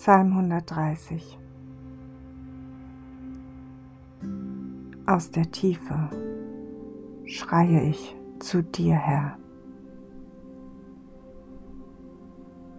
Psalm 0.00 0.30
130 0.32 1.36
Aus 5.06 5.32
der 5.32 5.50
Tiefe 5.50 6.08
schreie 7.24 7.82
ich 7.82 8.16
zu 8.38 8.62
dir, 8.62 8.94
Herr. 8.94 9.36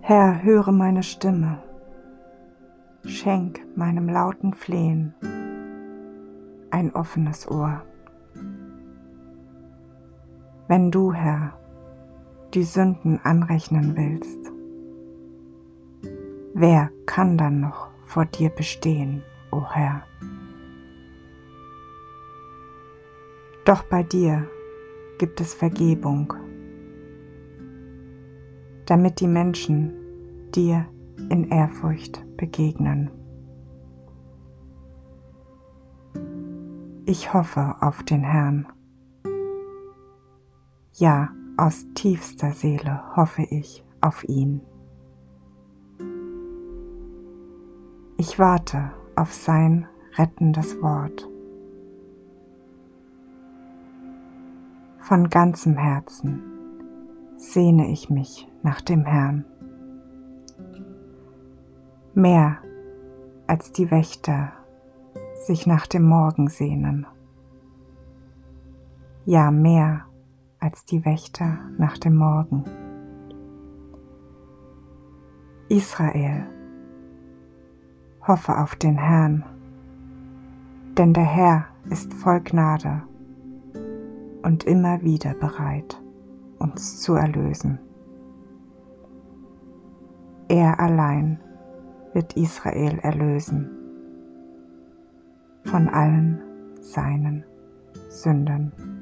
Herr, 0.00 0.44
höre 0.44 0.70
meine 0.70 1.02
Stimme, 1.02 1.60
schenk 3.04 3.66
meinem 3.76 4.08
lauten 4.08 4.54
Flehen 4.54 5.12
ein 6.70 6.94
offenes 6.94 7.50
Ohr. 7.50 7.82
Wenn 10.68 10.92
du, 10.92 11.12
Herr, 11.12 11.58
die 12.54 12.62
Sünden 12.62 13.18
anrechnen 13.24 13.96
willst, 13.96 14.52
wer 16.58 16.90
kann 17.06 17.38
dann 17.38 17.60
noch 17.60 17.88
vor 18.04 18.24
dir 18.24 18.50
bestehen, 18.50 19.22
o 19.52 19.64
Herr? 19.70 20.02
Doch 23.64 23.84
bei 23.84 24.02
dir 24.02 24.48
gibt 25.18 25.40
es 25.40 25.54
Vergebung, 25.54 26.32
damit 28.86 29.20
die 29.20 29.28
Menschen 29.28 29.94
dir 30.54 30.86
in 31.30 31.50
Ehrfurcht 31.50 32.24
begegnen. 32.36 33.10
Ich 37.04 37.32
hoffe 37.32 37.76
auf 37.80 38.02
den 38.02 38.22
Herrn. 38.22 38.66
Ja, 40.94 41.30
aus 41.56 41.86
tiefster 41.94 42.52
Seele 42.52 43.02
hoffe 43.16 43.42
ich 43.42 43.84
auf 44.00 44.24
ihn. 44.24 44.62
Ich 48.20 48.36
warte 48.40 48.90
auf 49.14 49.32
sein 49.32 49.86
rettendes 50.16 50.82
Wort. 50.82 51.28
Von 54.98 55.30
ganzem 55.30 55.76
Herzen 55.76 56.42
sehne 57.36 57.92
ich 57.92 58.10
mich 58.10 58.48
nach 58.64 58.80
dem 58.80 59.04
Herrn. 59.04 59.44
Mehr 62.12 62.58
als 63.46 63.70
die 63.70 63.88
Wächter 63.88 64.50
sich 65.46 65.68
nach 65.68 65.86
dem 65.86 66.02
Morgen 66.02 66.48
sehnen. 66.48 67.06
Ja, 69.26 69.52
mehr 69.52 70.06
als 70.58 70.84
die 70.84 71.04
Wächter 71.04 71.60
nach 71.78 71.96
dem 71.96 72.16
Morgen. 72.16 72.64
Israel, 75.68 76.57
hoffe 78.28 78.58
auf 78.58 78.76
den 78.76 78.98
Herrn, 78.98 79.44
denn 80.98 81.14
der 81.14 81.24
Herr 81.24 81.64
ist 81.90 82.12
voll 82.12 82.40
Gnade 82.40 83.02
und 84.42 84.64
immer 84.64 85.02
wieder 85.02 85.34
bereit, 85.34 86.00
uns 86.58 87.00
zu 87.00 87.14
erlösen. 87.14 87.78
Er 90.48 90.78
allein 90.78 91.40
wird 92.12 92.36
Israel 92.36 92.98
erlösen 92.98 93.70
von 95.64 95.88
allen 95.88 96.40
seinen 96.80 97.44
Sünden. 98.08 98.97